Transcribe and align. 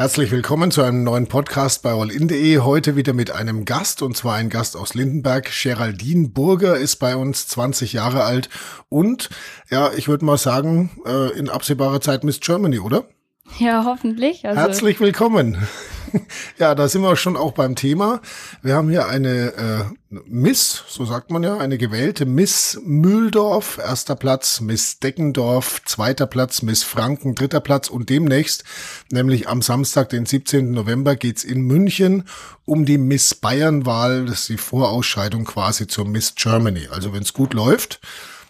Herzlich 0.00 0.30
willkommen 0.30 0.70
zu 0.70 0.82
einem 0.82 1.04
neuen 1.04 1.26
Podcast 1.26 1.82
bei 1.82 1.92
allin.de. 1.92 2.60
Heute 2.60 2.96
wieder 2.96 3.12
mit 3.12 3.32
einem 3.32 3.66
Gast 3.66 4.00
und 4.00 4.16
zwar 4.16 4.36
ein 4.36 4.48
Gast 4.48 4.74
aus 4.74 4.94
Lindenberg. 4.94 5.50
Geraldine 5.62 6.30
Burger 6.30 6.78
ist 6.78 6.96
bei 6.96 7.16
uns 7.16 7.48
20 7.48 7.92
Jahre 7.92 8.24
alt 8.24 8.48
und 8.88 9.28
ja, 9.68 9.92
ich 9.94 10.08
würde 10.08 10.24
mal 10.24 10.38
sagen, 10.38 10.88
äh, 11.04 11.38
in 11.38 11.50
absehbarer 11.50 12.00
Zeit 12.00 12.24
Miss 12.24 12.40
Germany, 12.40 12.78
oder? 12.78 13.04
Ja, 13.58 13.84
hoffentlich. 13.84 14.46
Also 14.46 14.58
Herzlich 14.58 15.00
willkommen. 15.00 15.58
ja, 16.58 16.74
da 16.74 16.88
sind 16.88 17.02
wir 17.02 17.16
schon 17.16 17.36
auch 17.36 17.52
beim 17.52 17.76
Thema. 17.76 18.20
Wir 18.62 18.74
haben 18.74 18.88
hier 18.88 19.06
eine 19.06 19.52
äh, 19.52 19.84
Miss, 20.26 20.82
so 20.88 21.04
sagt 21.04 21.30
man 21.30 21.42
ja, 21.42 21.58
eine 21.58 21.78
gewählte 21.78 22.26
Miss 22.26 22.80
Mühldorf, 22.84 23.78
erster 23.78 24.16
Platz, 24.16 24.60
Miss 24.60 24.98
Deckendorf, 24.98 25.82
zweiter 25.84 26.26
Platz, 26.26 26.62
Miss 26.62 26.82
Franken, 26.82 27.34
dritter 27.34 27.60
Platz 27.60 27.88
und 27.88 28.08
demnächst, 28.08 28.64
nämlich 29.10 29.48
am 29.48 29.62
Samstag, 29.62 30.08
den 30.08 30.26
17. 30.26 30.72
November, 30.72 31.16
geht's 31.16 31.44
in 31.44 31.62
München 31.62 32.24
um 32.64 32.84
die 32.84 32.98
Miss 32.98 33.34
Bayern-Wahl. 33.34 34.26
Das 34.26 34.40
ist 34.40 34.48
die 34.48 34.56
Vorausscheidung 34.56 35.44
quasi 35.44 35.86
zur 35.86 36.06
Miss 36.06 36.34
Germany. 36.34 36.88
Also 36.90 37.12
wenn 37.12 37.22
es 37.22 37.32
gut 37.32 37.54
läuft, 37.54 38.00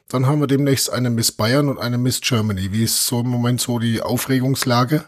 dann 0.09 0.27
haben 0.27 0.41
wir 0.41 0.47
demnächst 0.47 0.91
eine 0.91 1.11
Miss 1.11 1.33
Bayern 1.33 1.69
und 1.69 1.79
eine 1.79 1.98
Miss 1.98 2.20
Germany. 2.20 2.73
Wie 2.73 2.84
ist 2.84 3.06
so 3.06 3.20
im 3.20 3.29
Moment 3.29 3.61
so 3.61 3.79
die 3.79 4.03
Aufregungslage? 4.03 5.05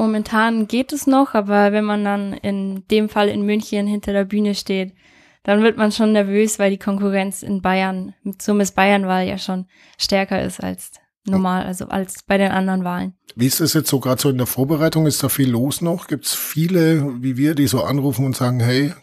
Momentan 0.00 0.66
geht 0.66 0.94
es 0.94 1.06
noch, 1.06 1.34
aber 1.34 1.72
wenn 1.72 1.84
man 1.84 2.02
dann 2.02 2.32
in 2.32 2.88
dem 2.90 3.10
Fall 3.10 3.28
in 3.28 3.44
München 3.44 3.86
hinter 3.86 4.14
der 4.14 4.24
Bühne 4.24 4.54
steht, 4.54 4.94
dann 5.42 5.62
wird 5.62 5.76
man 5.76 5.92
schon 5.92 6.12
nervös, 6.12 6.58
weil 6.58 6.70
die 6.70 6.78
Konkurrenz 6.78 7.42
in 7.42 7.60
Bayern 7.60 8.14
zur 8.38 8.54
Miss 8.54 8.72
Bayern-Wahl 8.72 9.28
ja 9.28 9.36
schon 9.36 9.66
stärker 9.98 10.42
ist 10.42 10.58
als 10.64 10.92
normal, 11.26 11.66
also 11.66 11.88
als 11.88 12.22
bei 12.22 12.38
den 12.38 12.50
anderen 12.50 12.82
Wahlen. 12.82 13.12
Wie 13.36 13.44
ist 13.44 13.60
es 13.60 13.74
jetzt 13.74 13.90
so 13.90 14.00
gerade 14.00 14.22
so 14.22 14.30
in 14.30 14.38
der 14.38 14.46
Vorbereitung? 14.46 15.06
Ist 15.06 15.22
da 15.22 15.28
viel 15.28 15.50
los 15.50 15.82
noch? 15.82 16.06
Gibt 16.06 16.24
es 16.24 16.32
viele 16.32 17.22
wie 17.22 17.36
wir, 17.36 17.54
die 17.54 17.66
so 17.66 17.84
anrufen 17.84 18.24
und 18.24 18.34
sagen, 18.34 18.60
hey, 18.60 18.94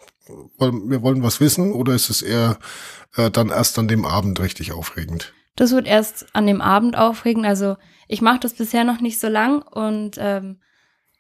wir 0.58 1.04
wollen 1.04 1.22
was 1.22 1.40
wissen? 1.40 1.74
Oder 1.74 1.94
ist 1.94 2.10
es 2.10 2.24
eher 2.24 2.58
äh, 3.18 3.30
dann 3.30 3.50
erst 3.50 3.78
an 3.78 3.88
dem 3.88 4.04
Abend 4.04 4.40
richtig 4.40 4.72
aufregend? 4.72 5.32
Das 5.56 5.74
wird 5.74 5.86
erst 5.86 6.26
an 6.34 6.48
dem 6.48 6.60
Abend 6.60 6.98
aufregend. 6.98 7.46
Also 7.46 7.78
ich 8.08 8.24
mache 8.24 8.40
das 8.40 8.56
bisher 8.56 8.84
noch 8.84 9.00
nicht 9.00 9.20
so 9.20 9.28
lang 9.28 9.62
und 9.62 10.18
ähm, 10.18 10.58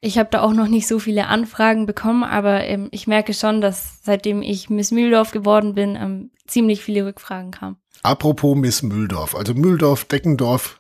ich 0.01 0.17
habe 0.17 0.29
da 0.31 0.41
auch 0.41 0.53
noch 0.53 0.67
nicht 0.67 0.87
so 0.87 0.99
viele 0.99 1.27
Anfragen 1.27 1.85
bekommen, 1.85 2.23
aber 2.23 2.63
ähm, 2.65 2.89
ich 2.91 3.07
merke 3.07 3.33
schon, 3.33 3.61
dass 3.61 3.99
seitdem 4.03 4.41
ich 4.41 4.69
Miss 4.69 4.91
Mühldorf 4.91 5.31
geworden 5.31 5.73
bin, 5.73 5.95
ähm, 5.95 6.31
ziemlich 6.45 6.83
viele 6.83 7.05
Rückfragen 7.05 7.51
kamen. 7.51 7.77
Apropos 8.03 8.55
Miss 8.55 8.83
Mühldorf, 8.83 9.35
also 9.35 9.53
Mühldorf, 9.53 10.05
Deckendorf, 10.05 10.79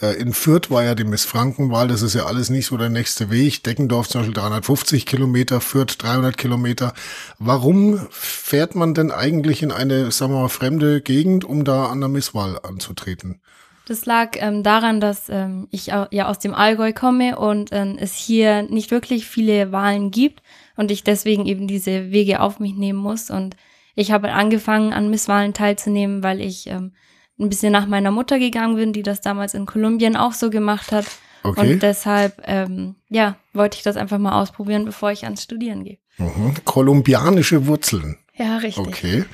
äh, 0.00 0.14
in 0.20 0.32
Fürth 0.32 0.70
war 0.70 0.84
ja 0.84 0.94
die 0.94 1.04
Miss 1.04 1.24
Frankenwahl, 1.24 1.88
das 1.88 2.02
ist 2.02 2.14
ja 2.14 2.26
alles 2.26 2.50
nicht 2.50 2.66
so 2.66 2.76
der 2.76 2.88
nächste 2.88 3.30
Weg. 3.30 3.62
Deckendorf 3.64 4.08
zum 4.08 4.20
Beispiel 4.20 4.34
350 4.34 5.06
Kilometer, 5.06 5.60
Fürth 5.60 5.96
300 5.98 6.36
Kilometer. 6.36 6.94
Warum 7.38 8.06
fährt 8.10 8.74
man 8.74 8.94
denn 8.94 9.10
eigentlich 9.10 9.62
in 9.62 9.72
eine, 9.72 10.10
sagen 10.10 10.32
wir 10.32 10.42
mal, 10.42 10.48
fremde 10.48 11.00
Gegend, 11.00 11.44
um 11.44 11.64
da 11.64 11.86
an 11.86 12.00
der 12.00 12.08
Misswahl 12.08 12.58
anzutreten? 12.62 13.40
Das 13.88 14.04
lag 14.04 14.32
ähm, 14.34 14.62
daran, 14.62 15.00
dass 15.00 15.30
ähm, 15.30 15.66
ich 15.70 15.86
ja 15.86 16.28
aus 16.28 16.38
dem 16.38 16.52
Allgäu 16.52 16.92
komme 16.92 17.38
und 17.38 17.70
ähm, 17.72 17.96
es 17.98 18.12
hier 18.12 18.62
nicht 18.64 18.90
wirklich 18.90 19.26
viele 19.26 19.72
Wahlen 19.72 20.10
gibt 20.10 20.42
und 20.76 20.90
ich 20.90 21.04
deswegen 21.04 21.46
eben 21.46 21.66
diese 21.66 22.10
Wege 22.10 22.40
auf 22.40 22.60
mich 22.60 22.74
nehmen 22.74 22.98
muss. 22.98 23.30
Und 23.30 23.56
ich 23.94 24.12
habe 24.12 24.30
angefangen, 24.32 24.92
an 24.92 25.08
Misswahlen 25.08 25.54
teilzunehmen, 25.54 26.22
weil 26.22 26.42
ich 26.42 26.66
ähm, 26.66 26.92
ein 27.40 27.48
bisschen 27.48 27.72
nach 27.72 27.86
meiner 27.86 28.10
Mutter 28.10 28.38
gegangen 28.38 28.76
bin, 28.76 28.92
die 28.92 29.02
das 29.02 29.22
damals 29.22 29.54
in 29.54 29.64
Kolumbien 29.64 30.16
auch 30.16 30.34
so 30.34 30.50
gemacht 30.50 30.92
hat. 30.92 31.06
Okay. 31.42 31.72
Und 31.72 31.82
deshalb, 31.82 32.42
ähm, 32.44 32.96
ja, 33.08 33.36
wollte 33.54 33.78
ich 33.78 33.84
das 33.84 33.96
einfach 33.96 34.18
mal 34.18 34.38
ausprobieren, 34.38 34.84
bevor 34.84 35.12
ich 35.12 35.24
ans 35.24 35.44
Studieren 35.44 35.84
gehe. 35.84 35.98
Mhm. 36.18 36.52
Kolumbianische 36.66 37.66
Wurzeln. 37.66 38.18
Ja, 38.36 38.58
richtig. 38.58 38.86
Okay. 38.86 39.24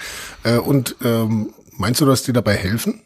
Äh, 0.44 0.58
und 0.58 0.94
ähm, 1.02 1.52
meinst 1.76 2.00
du, 2.00 2.06
dass 2.06 2.22
die 2.22 2.32
dabei 2.32 2.54
helfen? 2.54 3.03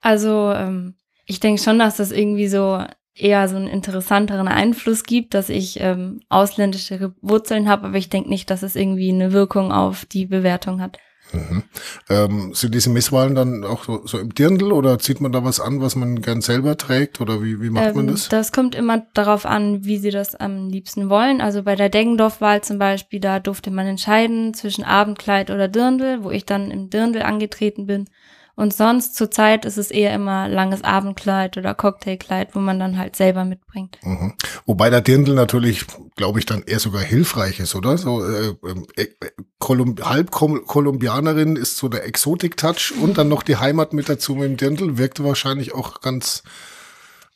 Also, 0.00 0.52
ähm, 0.52 0.94
ich 1.26 1.40
denke 1.40 1.60
schon, 1.60 1.78
dass 1.78 1.96
das 1.96 2.10
irgendwie 2.10 2.48
so 2.48 2.82
eher 3.14 3.48
so 3.48 3.56
einen 3.56 3.66
interessanteren 3.66 4.48
Einfluss 4.48 5.02
gibt, 5.02 5.34
dass 5.34 5.48
ich 5.48 5.80
ähm, 5.80 6.20
ausländische 6.28 7.14
Wurzeln 7.20 7.68
habe, 7.68 7.88
aber 7.88 7.98
ich 7.98 8.08
denke 8.08 8.28
nicht, 8.28 8.50
dass 8.50 8.62
es 8.62 8.76
irgendwie 8.76 9.10
eine 9.10 9.32
Wirkung 9.32 9.72
auf 9.72 10.04
die 10.04 10.26
Bewertung 10.26 10.80
hat. 10.80 10.98
Mhm. 11.32 11.62
Ähm, 12.08 12.54
sind 12.54 12.74
diese 12.74 12.88
Misswahlen 12.88 13.34
dann 13.34 13.64
auch 13.64 13.84
so, 13.84 14.06
so, 14.06 14.18
im 14.18 14.34
Dirndl 14.34 14.72
oder 14.72 14.98
zieht 14.98 15.20
man 15.20 15.32
da 15.32 15.44
was 15.44 15.60
an, 15.60 15.80
was 15.80 15.94
man 15.94 16.22
gern 16.22 16.40
selber 16.40 16.78
trägt 16.78 17.20
oder 17.20 17.42
wie, 17.42 17.60
wie 17.60 17.70
macht 17.70 17.88
ähm, 17.88 17.96
man 17.96 18.06
das? 18.06 18.28
Das 18.28 18.52
kommt 18.52 18.74
immer 18.74 19.06
darauf 19.12 19.44
an, 19.44 19.84
wie 19.84 19.98
sie 19.98 20.10
das 20.10 20.34
am 20.34 20.70
liebsten 20.70 21.10
wollen. 21.10 21.42
Also 21.42 21.62
bei 21.62 21.76
der 21.76 21.90
Deggendorf-Wahl 21.90 22.62
zum 22.62 22.78
Beispiel, 22.78 23.20
da 23.20 23.40
durfte 23.40 23.70
man 23.70 23.86
entscheiden 23.86 24.54
zwischen 24.54 24.84
Abendkleid 24.84 25.50
oder 25.50 25.68
Dirndl, 25.68 26.24
wo 26.24 26.30
ich 26.30 26.46
dann 26.46 26.70
im 26.70 26.88
Dirndl 26.88 27.22
angetreten 27.22 27.86
bin. 27.86 28.08
Und 28.58 28.74
sonst 28.74 29.14
zur 29.14 29.30
Zeit 29.30 29.64
ist 29.64 29.76
es 29.76 29.92
eher 29.92 30.12
immer 30.12 30.48
langes 30.48 30.82
Abendkleid 30.82 31.56
oder 31.56 31.76
Cocktailkleid, 31.76 32.56
wo 32.56 32.58
man 32.58 32.80
dann 32.80 32.98
halt 32.98 33.14
selber 33.14 33.44
mitbringt. 33.44 33.98
Mhm. 34.02 34.34
Wobei 34.66 34.90
der 34.90 35.00
Dirndl 35.00 35.34
natürlich, 35.34 35.86
glaube 36.16 36.40
ich, 36.40 36.44
dann 36.46 36.64
eher 36.64 36.80
sogar 36.80 37.02
hilfreich 37.02 37.60
ist, 37.60 37.76
oder? 37.76 37.96
So 37.96 38.20
äh, 38.24 38.56
äh, 38.96 39.06
Kolumb 39.60 40.04
halb 40.04 40.32
Kolumbianerin 40.32 41.54
ist 41.54 41.76
so 41.76 41.88
der 41.88 42.04
Exotik-Touch 42.04 42.94
und 43.00 43.16
dann 43.16 43.28
noch 43.28 43.44
die 43.44 43.58
Heimat 43.58 43.92
mit 43.92 44.08
dazu 44.08 44.34
mit 44.34 44.48
dem 44.48 44.56
Dirndl 44.56 44.98
wirkte 44.98 45.22
wahrscheinlich 45.22 45.72
auch 45.72 46.00
ganz 46.00 46.42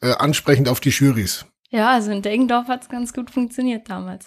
äh, 0.00 0.15
ansprechend 0.15 0.69
auf 0.69 0.81
die 0.81 0.91
Jurys. 0.91 1.47
Ja, 1.71 1.93
also 1.93 2.10
in 2.10 2.22
Deggendorf 2.22 2.66
hat 2.66 2.83
es 2.83 2.89
ganz 2.89 3.12
gut 3.12 3.31
funktioniert 3.31 3.89
damals. 3.89 4.27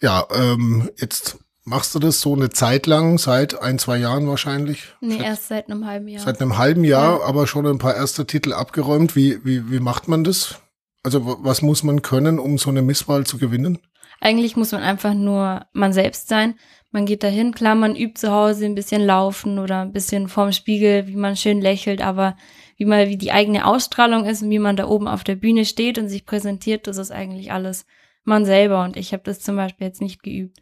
Ja, 0.00 0.26
ähm, 0.34 0.88
jetzt 0.96 1.36
Machst 1.68 1.94
du 1.94 1.98
das 1.98 2.22
so 2.22 2.34
eine 2.34 2.48
Zeit 2.48 2.86
lang, 2.86 3.18
seit 3.18 3.60
ein, 3.60 3.78
zwei 3.78 3.98
Jahren 3.98 4.26
wahrscheinlich? 4.26 4.84
Nee, 5.02 5.18
seit, 5.18 5.26
erst 5.26 5.48
seit 5.48 5.70
einem 5.70 5.84
halben 5.84 6.08
Jahr. 6.08 6.22
Seit 6.22 6.40
einem 6.40 6.56
halben 6.56 6.82
Jahr, 6.82 7.20
ja. 7.20 7.26
aber 7.26 7.46
schon 7.46 7.66
ein 7.66 7.76
paar 7.76 7.94
erste 7.94 8.26
Titel 8.26 8.54
abgeräumt. 8.54 9.14
Wie, 9.14 9.44
wie, 9.44 9.70
wie 9.70 9.78
macht 9.78 10.08
man 10.08 10.24
das? 10.24 10.60
Also 11.02 11.36
was 11.42 11.60
muss 11.60 11.82
man 11.82 12.00
können, 12.00 12.38
um 12.38 12.56
so 12.56 12.70
eine 12.70 12.80
Misswahl 12.80 13.26
zu 13.26 13.36
gewinnen? 13.36 13.80
Eigentlich 14.18 14.56
muss 14.56 14.72
man 14.72 14.82
einfach 14.82 15.12
nur 15.12 15.66
man 15.74 15.92
selbst 15.92 16.28
sein. 16.28 16.54
Man 16.90 17.04
geht 17.04 17.22
dahin, 17.22 17.52
klar, 17.52 17.74
man 17.74 17.96
übt 17.96 18.18
zu 18.18 18.32
Hause 18.32 18.64
ein 18.64 18.74
bisschen 18.74 19.04
laufen 19.04 19.58
oder 19.58 19.82
ein 19.82 19.92
bisschen 19.92 20.28
vorm 20.28 20.52
Spiegel, 20.52 21.06
wie 21.06 21.16
man 21.16 21.36
schön 21.36 21.60
lächelt, 21.60 22.00
aber 22.00 22.34
wie 22.78 22.86
mal 22.86 23.08
wie 23.10 23.18
die 23.18 23.30
eigene 23.32 23.66
Ausstrahlung 23.66 24.24
ist 24.24 24.42
und 24.42 24.48
wie 24.48 24.58
man 24.58 24.76
da 24.76 24.86
oben 24.86 25.06
auf 25.06 25.22
der 25.22 25.36
Bühne 25.36 25.66
steht 25.66 25.98
und 25.98 26.08
sich 26.08 26.24
präsentiert, 26.24 26.86
das 26.86 26.96
ist 26.96 27.10
eigentlich 27.10 27.52
alles 27.52 27.84
man 28.24 28.44
selber 28.44 28.84
und 28.84 28.96
ich 28.96 29.12
habe 29.12 29.22
das 29.24 29.40
zum 29.40 29.56
Beispiel 29.56 29.86
jetzt 29.86 30.00
nicht 30.00 30.22
geübt. 30.22 30.58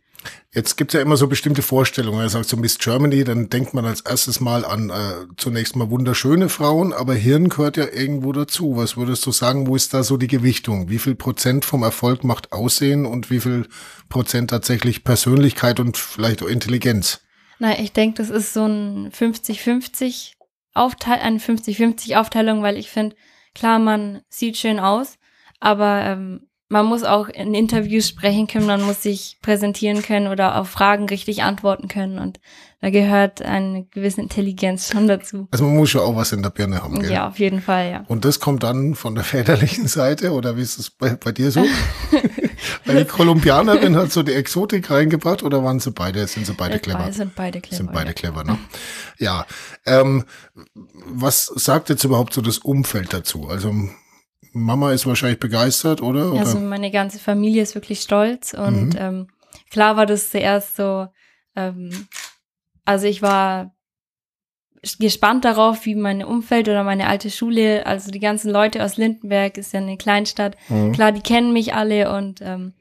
Jetzt 0.52 0.76
gibt 0.76 0.92
es 0.92 0.98
ja 0.98 1.02
immer 1.02 1.16
so 1.16 1.28
bestimmte 1.28 1.62
Vorstellungen. 1.62 2.20
Er 2.20 2.28
sagt 2.28 2.48
so 2.48 2.56
Miss 2.56 2.78
Germany, 2.78 3.24
dann 3.24 3.50
denkt 3.50 3.74
man 3.74 3.84
als 3.84 4.00
erstes 4.00 4.40
mal 4.40 4.64
an 4.64 4.90
äh, 4.90 5.26
zunächst 5.36 5.76
mal 5.76 5.90
wunderschöne 5.90 6.48
Frauen, 6.48 6.92
aber 6.92 7.14
Hirn 7.14 7.48
gehört 7.48 7.76
ja 7.76 7.84
irgendwo 7.92 8.32
dazu. 8.32 8.76
Was 8.76 8.96
würdest 8.96 9.26
du 9.26 9.32
sagen, 9.32 9.66
wo 9.66 9.76
ist 9.76 9.92
da 9.92 10.02
so 10.02 10.16
die 10.16 10.28
Gewichtung? 10.28 10.88
Wie 10.88 10.98
viel 10.98 11.14
Prozent 11.14 11.64
vom 11.64 11.82
Erfolg 11.82 12.24
macht 12.24 12.52
Aussehen 12.52 13.04
und 13.04 13.30
wie 13.30 13.40
viel 13.40 13.68
Prozent 14.08 14.50
tatsächlich 14.50 15.04
Persönlichkeit 15.04 15.78
und 15.78 15.96
vielleicht 15.96 16.42
auch 16.42 16.48
Intelligenz? 16.48 17.20
Na, 17.58 17.78
ich 17.78 17.92
denke, 17.92 18.18
das 18.18 18.30
ist 18.30 18.52
so 18.52 18.64
ein 18.64 19.10
50-50 19.10 20.32
Aufteil, 20.74 21.20
eine 21.20 21.38
50-50 21.38 22.16
Aufteilung, 22.16 22.62
weil 22.62 22.76
ich 22.76 22.90
finde, 22.90 23.16
klar, 23.54 23.78
man 23.78 24.22
sieht 24.28 24.56
schön 24.56 24.78
aus, 24.78 25.18
aber 25.60 26.02
ähm, 26.02 26.45
man 26.68 26.86
muss 26.86 27.04
auch 27.04 27.28
in 27.28 27.54
Interviews 27.54 28.08
sprechen 28.08 28.48
können, 28.48 28.66
man 28.66 28.82
muss 28.82 29.02
sich 29.02 29.38
präsentieren 29.40 30.02
können 30.02 30.26
oder 30.26 30.60
auf 30.60 30.68
Fragen 30.68 31.08
richtig 31.08 31.42
antworten 31.42 31.86
können. 31.86 32.18
Und 32.18 32.40
da 32.80 32.90
gehört 32.90 33.40
eine 33.40 33.84
gewisse 33.84 34.20
Intelligenz 34.20 34.90
schon 34.90 35.06
dazu. 35.06 35.46
Also 35.52 35.64
man 35.64 35.76
muss 35.76 35.90
schon 35.90 36.00
auch 36.00 36.16
was 36.16 36.32
in 36.32 36.42
der 36.42 36.50
Birne 36.50 36.82
haben, 36.82 37.00
gell? 37.00 37.12
Ja, 37.12 37.28
auf 37.28 37.38
jeden 37.38 37.62
Fall, 37.62 37.90
ja. 37.90 38.04
Und 38.08 38.24
das 38.24 38.40
kommt 38.40 38.64
dann 38.64 38.96
von 38.96 39.14
der 39.14 39.22
väterlichen 39.22 39.86
Seite 39.86 40.32
oder 40.32 40.56
wie 40.56 40.62
ist 40.62 40.78
es 40.78 40.90
bei, 40.90 41.14
bei 41.14 41.30
dir 41.30 41.52
so? 41.52 41.64
Weil 42.84 43.04
die 43.04 43.04
Kolumbianerin 43.04 43.96
hat 43.96 44.10
so 44.10 44.24
die 44.24 44.32
Exotik 44.32 44.90
reingebracht 44.90 45.44
oder 45.44 45.62
waren 45.62 45.78
sie 45.78 45.92
beide, 45.92 46.26
sind 46.26 46.46
sie 46.46 46.52
beide 46.52 46.80
clever? 46.80 47.12
Sind 47.12 47.34
beide 47.36 47.60
clever. 47.60 47.76
Sind 47.76 47.92
beide 47.92 48.08
ja. 48.08 48.12
clever, 48.14 48.44
ne? 48.44 48.58
Ja. 49.18 49.46
Ähm, 49.84 50.24
was 51.06 51.46
sagt 51.46 51.90
jetzt 51.90 52.04
überhaupt 52.04 52.34
so 52.34 52.40
das 52.40 52.58
Umfeld 52.58 53.12
dazu? 53.12 53.48
Also 53.48 53.72
Mama 54.56 54.92
ist 54.92 55.06
wahrscheinlich 55.06 55.38
begeistert, 55.38 56.02
oder? 56.02 56.32
oder? 56.32 56.40
Also 56.40 56.58
meine 56.58 56.90
ganze 56.90 57.18
Familie 57.18 57.62
ist 57.62 57.74
wirklich 57.74 58.00
stolz 58.00 58.54
und 58.54 58.94
mhm. 58.94 58.98
ähm, 58.98 59.26
klar 59.70 59.96
war 59.96 60.06
das 60.06 60.30
zuerst 60.30 60.76
so, 60.76 61.08
ähm, 61.54 61.90
also 62.84 63.06
ich 63.06 63.20
war 63.20 63.74
gespannt 64.98 65.44
darauf, 65.44 65.84
wie 65.84 65.94
mein 65.94 66.24
Umfeld 66.24 66.68
oder 66.68 66.84
meine 66.84 67.06
alte 67.06 67.30
Schule, 67.30 67.84
also 67.86 68.10
die 68.10 68.20
ganzen 68.20 68.50
Leute 68.50 68.82
aus 68.82 68.96
Lindenberg 68.96 69.58
ist 69.58 69.72
ja 69.72 69.80
eine 69.80 69.96
Kleinstadt, 69.96 70.56
mhm. 70.68 70.92
klar, 70.92 71.12
die 71.12 71.22
kennen 71.22 71.52
mich 71.52 71.74
alle 71.74 72.16
und 72.16 72.40
ähm, 72.40 72.72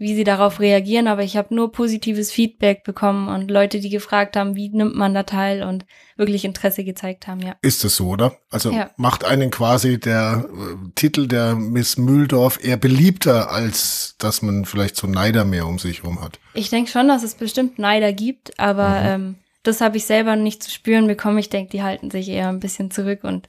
wie 0.00 0.14
sie 0.14 0.24
darauf 0.24 0.60
reagieren, 0.60 1.08
aber 1.08 1.22
ich 1.22 1.36
habe 1.36 1.54
nur 1.54 1.72
positives 1.72 2.32
Feedback 2.32 2.84
bekommen 2.84 3.28
und 3.28 3.50
Leute, 3.50 3.80
die 3.80 3.90
gefragt 3.90 4.34
haben, 4.34 4.56
wie 4.56 4.70
nimmt 4.70 4.96
man 4.96 5.12
da 5.12 5.24
teil 5.24 5.62
und 5.62 5.84
wirklich 6.16 6.46
Interesse 6.46 6.84
gezeigt 6.84 7.28
haben, 7.28 7.42
ja. 7.42 7.54
Ist 7.60 7.84
es 7.84 7.96
so, 7.96 8.08
oder? 8.08 8.34
Also 8.50 8.70
ja. 8.72 8.90
macht 8.96 9.26
einen 9.26 9.50
quasi 9.50 10.00
der 10.00 10.46
äh, 10.48 10.90
Titel 10.94 11.28
der 11.28 11.54
Miss 11.54 11.98
Mühldorf 11.98 12.64
eher 12.64 12.78
beliebter, 12.78 13.50
als 13.50 14.14
dass 14.16 14.40
man 14.40 14.64
vielleicht 14.64 14.96
so 14.96 15.06
Neider 15.06 15.44
mehr 15.44 15.66
um 15.66 15.78
sich 15.78 16.02
herum 16.02 16.22
hat? 16.22 16.40
Ich 16.54 16.70
denke 16.70 16.90
schon, 16.90 17.06
dass 17.06 17.22
es 17.22 17.34
bestimmt 17.34 17.78
Neider 17.78 18.14
gibt, 18.14 18.58
aber 18.58 18.88
mhm. 18.88 19.06
ähm, 19.06 19.34
das 19.62 19.82
habe 19.82 19.98
ich 19.98 20.06
selber 20.06 20.34
nicht 20.34 20.62
zu 20.62 20.70
spüren 20.70 21.08
bekommen. 21.08 21.36
Ich 21.36 21.50
denke, 21.50 21.72
die 21.72 21.82
halten 21.82 22.10
sich 22.10 22.30
eher 22.30 22.48
ein 22.48 22.60
bisschen 22.60 22.90
zurück 22.90 23.22
und 23.22 23.48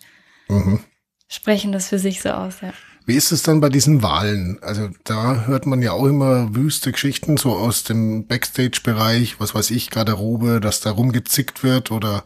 mhm. 0.50 0.82
sprechen 1.30 1.72
das 1.72 1.88
für 1.88 1.98
sich 1.98 2.22
so 2.22 2.32
aus, 2.32 2.60
ja. 2.60 2.74
Wie 3.12 3.18
ist 3.18 3.34
es 3.34 3.44
dann 3.44 3.60
bei 3.60 3.68
diesen 3.68 4.04
Wahlen? 4.04 4.58
Also 4.62 4.88
da 5.04 5.44
hört 5.46 5.66
man 5.66 5.82
ja 5.82 5.92
auch 5.92 6.06
immer 6.06 6.56
wüste 6.56 6.94
Geschichten 6.94 7.36
so 7.36 7.52
aus 7.52 7.84
dem 7.84 8.26
Backstage-Bereich, 8.26 9.38
was 9.38 9.54
weiß 9.54 9.72
ich, 9.72 9.90
Garderobe, 9.90 10.62
dass 10.62 10.80
da 10.80 10.92
rumgezickt 10.92 11.62
wird 11.62 11.92
oder 11.92 12.24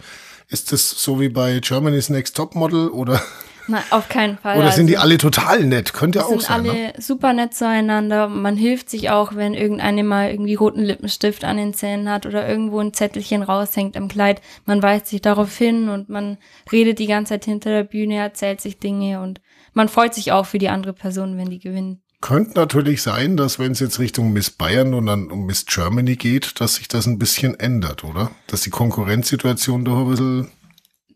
ist 0.47 0.71
das 0.71 0.91
so 0.91 1.19
wie 1.19 1.29
bei 1.29 1.59
Germany's 1.59 2.09
Next 2.09 2.35
Top 2.37 2.53
Model 2.53 2.89
oder? 2.89 3.19
Nein, 3.67 3.81
auf 3.89 4.09
keinen 4.09 4.37
Fall. 4.37 4.59
Oder 4.59 4.71
sind 4.73 4.83
also, 4.83 4.87
die 4.89 4.97
alle 4.99 5.17
total 5.17 5.63
nett? 5.63 5.93
Könnte 5.93 6.19
ja 6.19 6.25
auch 6.25 6.39
sein. 6.39 6.61
sind 6.61 6.71
alle 6.71 6.83
ne? 6.83 6.93
super 6.99 7.33
nett 7.33 7.55
zueinander. 7.55 8.27
Man 8.27 8.55
hilft 8.55 8.91
sich 8.91 9.09
auch, 9.09 9.33
wenn 9.33 9.55
irgendeine 9.55 10.03
mal 10.03 10.29
irgendwie 10.29 10.53
roten 10.53 10.83
Lippenstift 10.83 11.45
an 11.45 11.57
den 11.57 11.73
Zähnen 11.73 12.07
hat 12.11 12.27
oder 12.27 12.47
irgendwo 12.47 12.79
ein 12.79 12.93
Zettelchen 12.93 13.41
raushängt 13.41 13.97
am 13.97 14.07
Kleid. 14.07 14.39
Man 14.67 14.83
weist 14.83 15.07
sich 15.07 15.23
darauf 15.23 15.57
hin 15.57 15.89
und 15.89 16.09
man 16.09 16.37
redet 16.71 16.99
die 16.99 17.07
ganze 17.07 17.29
Zeit 17.29 17.45
hinter 17.45 17.71
der 17.71 17.85
Bühne, 17.85 18.17
erzählt 18.17 18.61
sich 18.61 18.77
Dinge 18.77 19.19
und 19.19 19.41
man 19.75 19.89
freut 19.89 20.15
sich 20.15 20.31
auch 20.31 20.47
für 20.47 20.57
die 20.57 20.69
andere 20.69 20.93
Person, 20.93 21.37
wenn 21.37 21.49
die 21.49 21.59
gewinnen. 21.59 22.01
Könnte 22.21 22.53
natürlich 22.55 23.03
sein, 23.03 23.37
dass 23.37 23.59
wenn 23.59 23.73
es 23.73 23.79
jetzt 23.79 23.99
Richtung 23.99 24.33
Miss 24.33 24.49
Bayern 24.49 24.95
und 24.95 25.05
dann 25.05 25.29
um 25.29 25.45
Miss 25.45 25.65
Germany 25.67 26.15
geht, 26.15 26.59
dass 26.59 26.75
sich 26.75 26.87
das 26.87 27.05
ein 27.05 27.19
bisschen 27.19 27.59
ändert, 27.59 28.03
oder? 28.03 28.31
Dass 28.47 28.61
die 28.61 28.71
Konkurrenzsituation 28.71 29.85
doch 29.85 29.99
ein 29.99 30.09
bisschen 30.09 30.51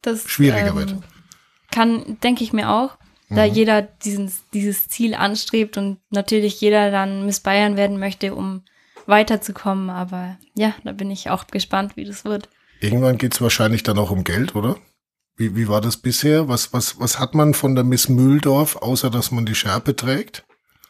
das, 0.03 0.29
schwieriger 0.29 0.69
ähm, 0.69 0.75
wird. 0.75 0.95
Kann, 1.71 2.17
denke 2.21 2.43
ich 2.43 2.53
mir 2.53 2.69
auch, 2.69 2.97
da 3.29 3.47
mhm. 3.47 3.53
jeder 3.53 3.81
diesen, 3.81 4.31
dieses 4.53 4.87
Ziel 4.87 5.15
anstrebt 5.15 5.77
und 5.77 5.99
natürlich 6.09 6.59
jeder 6.61 6.91
dann 6.91 7.25
Miss 7.25 7.39
Bayern 7.39 7.77
werden 7.77 7.97
möchte, 7.97 8.35
um 8.35 8.63
weiterzukommen. 9.05 9.89
Aber 9.89 10.37
ja, 10.53 10.75
da 10.83 10.91
bin 10.91 11.09
ich 11.09 11.29
auch 11.29 11.47
gespannt, 11.47 11.95
wie 11.95 12.05
das 12.05 12.25
wird. 12.25 12.49
Irgendwann 12.81 13.17
geht 13.17 13.33
es 13.33 13.41
wahrscheinlich 13.41 13.83
dann 13.83 13.97
auch 13.97 14.11
um 14.11 14.23
Geld, 14.23 14.55
oder? 14.55 14.77
Wie, 15.39 15.55
wie 15.55 15.69
war 15.69 15.79
das 15.79 15.95
bisher? 15.95 16.49
Was, 16.49 16.73
was, 16.73 16.99
was 16.99 17.17
hat 17.17 17.33
man 17.33 17.53
von 17.53 17.73
der 17.73 17.85
Miss 17.85 18.09
Mühldorf, 18.09 18.75
außer 18.75 19.09
dass 19.09 19.31
man 19.31 19.45
die 19.45 19.55
Schärpe 19.55 19.95
trägt? 19.95 20.43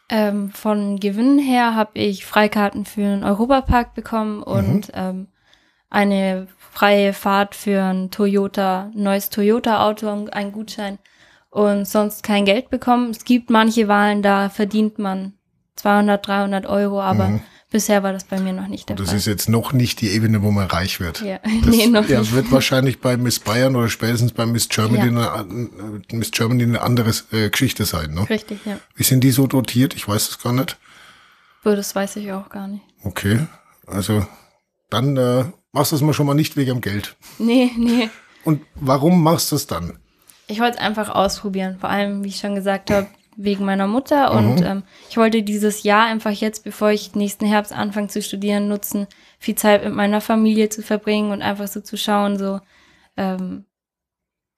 Ähm, 0.08 0.50
von 0.50 0.98
Gewinnen 0.98 1.38
her 1.38 1.76
habe 1.76 1.92
ich 1.94 2.26
Freikarten 2.26 2.84
für 2.84 3.04
einen 3.04 3.22
Europapark 3.22 3.94
bekommen 3.94 4.42
und 4.42 4.88
mhm. 4.88 4.92
ähm, 4.94 5.28
eine 5.88 6.48
freie 6.58 7.12
Fahrt 7.12 7.54
für 7.54 7.80
ein 7.80 8.10
Toyota, 8.10 8.90
neues 8.92 9.30
Toyota-Auto 9.30 10.10
und 10.10 10.32
einen 10.34 10.50
Gutschein 10.50 10.98
und 11.50 11.86
sonst 11.86 12.24
kein 12.24 12.44
Geld 12.44 12.70
bekommen. 12.70 13.10
Es 13.10 13.24
gibt 13.24 13.50
manche 13.50 13.86
Wahlen, 13.86 14.20
da 14.20 14.48
verdient 14.48 14.98
man 14.98 15.34
200, 15.76 16.26
300 16.26 16.66
Euro, 16.66 17.00
aber 17.00 17.28
mhm. 17.28 17.40
Bisher 17.70 18.02
war 18.02 18.12
das 18.12 18.24
bei 18.24 18.40
mir 18.40 18.52
noch 18.52 18.66
nicht 18.66 18.88
der 18.88 18.96
das 18.96 19.06
Fall. 19.06 19.14
Das 19.14 19.22
ist 19.22 19.26
jetzt 19.26 19.48
noch 19.48 19.72
nicht 19.72 20.00
die 20.00 20.10
Ebene, 20.10 20.42
wo 20.42 20.50
man 20.50 20.66
reich 20.66 20.98
wird. 20.98 21.20
Ja, 21.20 21.38
das, 21.64 21.76
nee, 21.76 21.86
noch 21.86 22.08
ja, 22.08 22.18
nicht. 22.18 22.32
wird 22.32 22.50
wahrscheinlich 22.50 23.00
bei 23.00 23.16
Miss 23.16 23.38
Bayern 23.38 23.76
oder 23.76 23.88
spätestens 23.88 24.32
bei 24.32 24.44
Miss 24.44 24.68
Germany, 24.68 25.14
ja. 25.14 25.34
eine, 25.34 26.02
Miss 26.12 26.32
Germany 26.32 26.64
eine 26.64 26.80
andere 26.80 27.12
äh, 27.30 27.48
Geschichte 27.48 27.84
sein. 27.84 28.12
Ne? 28.12 28.28
Richtig, 28.28 28.58
ja. 28.64 28.80
Wie 28.96 29.04
sind 29.04 29.22
die 29.22 29.30
so 29.30 29.46
dotiert? 29.46 29.94
Ich 29.94 30.08
weiß 30.08 30.30
es 30.30 30.38
gar 30.42 30.52
nicht. 30.52 30.78
Das 31.62 31.94
weiß 31.94 32.16
ich 32.16 32.32
auch 32.32 32.48
gar 32.48 32.66
nicht. 32.66 32.82
Okay, 33.04 33.46
also 33.86 34.26
dann 34.88 35.16
äh, 35.16 35.44
machst 35.72 35.92
du 35.92 35.96
es 35.96 36.02
mal 36.02 36.12
schon 36.12 36.26
mal 36.26 36.34
nicht 36.34 36.56
wegen 36.56 36.70
dem 36.70 36.80
Geld. 36.80 37.16
Nee, 37.38 37.70
nee. 37.76 38.10
Und 38.44 38.62
warum 38.74 39.22
machst 39.22 39.52
du 39.52 39.56
es 39.56 39.66
dann? 39.66 39.98
Ich 40.48 40.58
wollte 40.58 40.78
es 40.78 40.82
einfach 40.82 41.08
ausprobieren. 41.10 41.76
Vor 41.78 41.90
allem, 41.90 42.24
wie 42.24 42.28
ich 42.28 42.38
schon 42.38 42.56
gesagt 42.56 42.90
habe, 42.90 43.06
wegen 43.42 43.64
meiner 43.64 43.86
Mutter 43.86 44.32
und 44.32 44.60
mhm. 44.60 44.66
ähm, 44.66 44.82
ich 45.08 45.16
wollte 45.16 45.42
dieses 45.42 45.82
Jahr 45.82 46.04
einfach 46.04 46.30
jetzt, 46.30 46.64
bevor 46.64 46.90
ich 46.90 47.14
nächsten 47.14 47.46
Herbst 47.46 47.72
anfange 47.72 48.08
zu 48.08 48.22
studieren, 48.22 48.68
nutzen, 48.68 49.06
viel 49.38 49.54
Zeit 49.54 49.84
mit 49.84 49.94
meiner 49.94 50.20
Familie 50.20 50.68
zu 50.68 50.82
verbringen 50.82 51.32
und 51.32 51.42
einfach 51.42 51.68
so 51.68 51.80
zu 51.80 51.96
schauen, 51.96 52.38
so 52.38 52.60
ähm, 53.16 53.64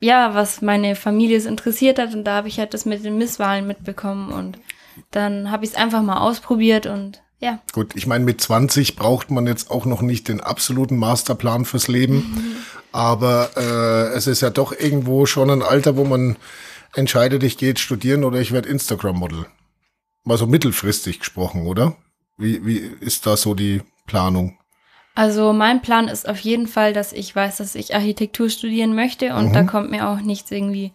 ja, 0.01 0.35
was 0.35 0.63
meine 0.63 0.97
Familie 0.97 1.41
so 1.41 1.49
interessiert 1.49 1.99
hat 1.99 2.13
und 2.13 2.25
da 2.25 2.37
habe 2.37 2.49
ich 2.49 2.59
halt 2.59 2.75
das 2.75 2.85
mit 2.85 3.05
den 3.05 3.19
Misswahlen 3.19 3.67
mitbekommen 3.67 4.33
und 4.33 4.59
dann 5.13 5.51
habe 5.51 5.65
ich 5.65 5.71
es 5.71 5.77
einfach 5.77 6.03
mal 6.03 6.19
ausprobiert 6.19 6.87
und 6.87 7.23
ja. 7.39 7.61
Gut, 7.73 7.97
ich 7.97 8.07
meine, 8.07 8.25
mit 8.25 8.41
20 8.41 8.95
braucht 8.95 9.31
man 9.31 9.49
jetzt 9.49 9.71
auch 9.71 9.85
noch 9.85 10.01
nicht 10.01 10.29
den 10.29 10.41
absoluten 10.41 10.97
Masterplan 10.97 11.65
fürs 11.65 11.89
Leben, 11.89 12.15
mhm. 12.15 12.57
aber 12.93 13.51
äh, 13.57 14.17
es 14.17 14.27
ist 14.27 14.43
ja 14.43 14.51
doch 14.51 14.73
irgendwo 14.73 15.27
schon 15.27 15.51
ein 15.51 15.63
Alter, 15.63 15.97
wo 15.97 16.05
man 16.05 16.37
entscheide 16.95 17.39
dich, 17.39 17.59
gehe 17.59 17.71
jetzt 17.71 17.81
studieren 17.81 18.25
oder 18.25 18.41
ich 18.41 18.53
werde 18.53 18.69
Instagram-Model. 18.69 19.47
Mal 20.25 20.39
so 20.39 20.47
mittelfristig 20.47 21.19
gesprochen, 21.19 21.67
oder? 21.67 21.97
Wie, 22.37 22.65
wie 22.65 22.79
ist 22.79 23.27
da 23.27 23.37
so 23.37 23.55
die 23.55 23.83
Planung? 24.07 24.59
Also 25.15 25.53
mein 25.53 25.83
Plan 25.83 26.09
ist 26.09 26.29
auf 26.29 26.39
jeden 26.39 26.67
Fall, 26.67 26.93
dass 26.93 27.13
ich 27.13 27.35
weiß, 27.35 27.59
dass 27.59 27.75
ich 27.75 27.95
Architektur 27.95 28.49
studieren 28.49 28.95
möchte 28.95 29.35
und 29.35 29.49
mhm. 29.49 29.53
da 29.53 29.63
kommt 29.65 29.91
mir 29.91 30.09
auch 30.09 30.21
nichts 30.21 30.51
irgendwie. 30.51 30.93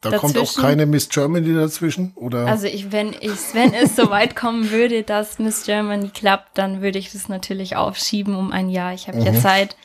Da 0.00 0.10
dazwischen. 0.10 0.34
kommt 0.34 0.48
auch 0.48 0.60
keine 0.60 0.84
Miss 0.86 1.08
Germany 1.08 1.54
dazwischen, 1.54 2.12
oder? 2.16 2.46
Also 2.46 2.66
ich, 2.66 2.90
wenn 2.90 3.14
ich, 3.20 3.38
wenn 3.52 3.72
es 3.72 3.94
so 3.94 4.10
weit 4.10 4.34
kommen 4.34 4.72
würde, 4.72 5.04
dass 5.04 5.38
Miss 5.38 5.64
Germany 5.64 6.08
klappt, 6.08 6.58
dann 6.58 6.82
würde 6.82 6.98
ich 6.98 7.12
das 7.12 7.28
natürlich 7.28 7.76
aufschieben 7.76 8.34
um 8.34 8.50
ein 8.50 8.68
Jahr. 8.68 8.94
Ich 8.94 9.06
habe 9.06 9.18
mhm. 9.18 9.26
ja 9.26 9.34
Zeit. 9.34 9.76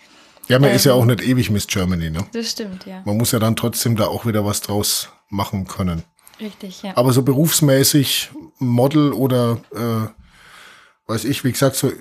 Ja, 0.47 0.57
man 0.57 0.71
ähm, 0.71 0.75
ist 0.75 0.85
ja 0.85 0.93
ähm, 0.93 1.01
auch 1.01 1.05
nicht 1.05 1.21
ewig 1.21 1.51
Miss 1.51 1.67
Germany, 1.67 2.09
ne? 2.09 2.25
Das 2.33 2.49
stimmt, 2.49 2.87
ja. 2.87 3.03
Man 3.05 3.17
muss 3.17 3.31
ja 3.31 3.37
dann 3.37 3.55
trotzdem 3.55 3.95
da 3.95 4.07
auch 4.07 4.25
wieder 4.25 4.43
was 4.43 4.61
draus 4.61 5.09
machen 5.29 5.67
können. 5.67 6.03
Richtig, 6.39 6.83
ja. 6.83 6.95
Aber 6.95 7.13
so 7.13 7.23
berufsmäßig 7.23 8.31
Model 8.59 9.13
oder 9.13 9.59
äh, 9.73 11.11
weiß 11.11 11.25
ich, 11.25 11.43
wie 11.43 11.51
gesagt, 11.51 11.75
so 11.75 11.91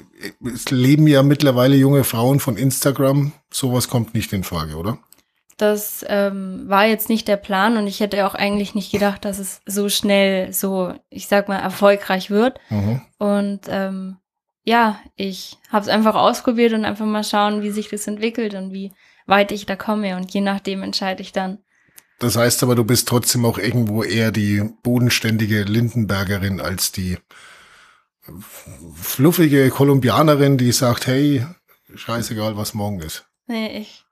es 0.44 0.70
leben 0.70 1.06
ja 1.06 1.22
mittlerweile 1.22 1.76
junge 1.76 2.04
Frauen 2.04 2.40
von 2.40 2.56
Instagram. 2.56 3.32
Sowas 3.50 3.88
kommt 3.88 4.14
nicht 4.14 4.32
in 4.32 4.44
Frage, 4.44 4.76
oder? 4.76 4.98
Das 5.56 6.04
ähm, 6.08 6.68
war 6.68 6.86
jetzt 6.86 7.08
nicht 7.08 7.28
der 7.28 7.38
Plan 7.38 7.78
und 7.78 7.86
ich 7.86 8.00
hätte 8.00 8.26
auch 8.26 8.34
eigentlich 8.34 8.74
nicht 8.74 8.92
gedacht, 8.92 9.24
dass 9.24 9.38
es 9.38 9.62
so 9.64 9.88
schnell 9.88 10.52
so, 10.52 10.92
ich 11.08 11.28
sag 11.28 11.48
mal, 11.48 11.58
erfolgreich 11.58 12.30
wird. 12.30 12.60
Mhm. 12.68 13.00
Und 13.18 13.60
ähm, 13.68 14.18
ja, 14.64 14.98
ich 15.14 15.56
habe 15.70 15.82
es 15.82 15.88
einfach 15.88 16.14
ausprobiert 16.14 16.74
und 16.74 16.84
einfach 16.84 17.06
mal 17.06 17.24
schauen, 17.24 17.62
wie 17.62 17.70
sich 17.70 17.88
das 17.88 18.06
entwickelt 18.06 18.54
und 18.54 18.72
wie 18.72 18.92
weit 19.26 19.50
ich 19.50 19.64
da 19.64 19.76
komme. 19.76 20.16
Und 20.16 20.34
je 20.34 20.42
nachdem 20.42 20.82
entscheide 20.82 21.22
ich 21.22 21.32
dann. 21.32 21.58
Das 22.18 22.36
heißt 22.36 22.62
aber, 22.62 22.74
du 22.74 22.84
bist 22.84 23.08
trotzdem 23.08 23.44
auch 23.44 23.58
irgendwo 23.58 24.02
eher 24.02 24.32
die 24.32 24.62
bodenständige 24.82 25.62
Lindenbergerin 25.62 26.60
als 26.60 26.92
die 26.92 27.18
fluffige 28.94 29.68
Kolumbianerin, 29.70 30.58
die 30.58 30.72
sagt, 30.72 31.06
hey, 31.06 31.46
scheißegal, 31.94 32.56
was 32.56 32.74
morgen 32.74 33.00
ist. 33.00 33.26
Nee, 33.46 33.78
ich 33.78 34.04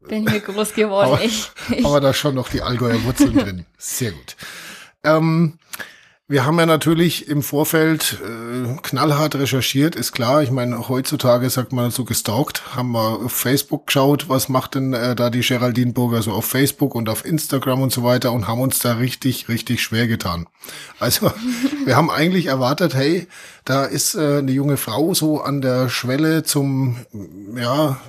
bin 0.00 0.28
hier 0.28 0.40
groß 0.40 0.74
geworden. 0.74 1.12
aber, 1.12 1.22
ich, 1.22 1.50
ich. 1.68 1.84
aber 1.84 2.00
da 2.00 2.14
schon 2.14 2.34
noch 2.34 2.48
die 2.48 2.62
Allgäuer 2.62 3.02
Wurzeln 3.04 3.34
drin. 3.36 3.66
Sehr 3.78 4.12
gut. 4.12 4.36
Ähm, 5.04 5.58
wir 6.30 6.46
haben 6.46 6.60
ja 6.60 6.66
natürlich 6.66 7.26
im 7.26 7.42
Vorfeld 7.42 8.18
äh, 8.24 8.76
knallhart 8.82 9.34
recherchiert, 9.34 9.96
ist 9.96 10.12
klar. 10.12 10.44
Ich 10.44 10.52
meine, 10.52 10.88
heutzutage 10.88 11.50
sagt 11.50 11.72
man 11.72 11.90
so 11.90 12.04
gestalkt, 12.04 12.76
haben 12.76 12.92
wir 12.92 13.24
auf 13.24 13.32
Facebook 13.32 13.88
geschaut, 13.88 14.28
was 14.28 14.48
macht 14.48 14.76
denn 14.76 14.92
äh, 14.92 15.16
da 15.16 15.28
die 15.28 15.40
Geraldine 15.40 15.92
Burger 15.92 16.22
so 16.22 16.30
auf 16.30 16.44
Facebook 16.44 16.94
und 16.94 17.08
auf 17.08 17.24
Instagram 17.24 17.82
und 17.82 17.90
so 17.90 18.04
weiter 18.04 18.30
und 18.30 18.46
haben 18.46 18.60
uns 18.60 18.78
da 18.78 18.92
richtig, 18.92 19.48
richtig 19.48 19.82
schwer 19.82 20.06
getan. 20.06 20.46
Also 21.00 21.32
wir 21.84 21.96
haben 21.96 22.12
eigentlich 22.12 22.46
erwartet, 22.46 22.94
hey, 22.94 23.26
da 23.64 23.84
ist 23.84 24.14
äh, 24.14 24.38
eine 24.38 24.52
junge 24.52 24.76
Frau 24.76 25.14
so 25.14 25.40
an 25.40 25.60
der 25.60 25.88
Schwelle 25.88 26.44
zum, 26.44 26.94
ja, 27.56 28.00